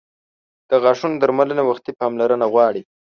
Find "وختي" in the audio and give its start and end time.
1.69-1.91